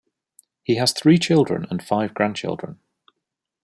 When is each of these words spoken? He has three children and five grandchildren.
He 0.63 0.77
has 0.77 0.93
three 0.93 1.19
children 1.19 1.67
and 1.69 1.83
five 1.83 2.15
grandchildren. 2.15 2.79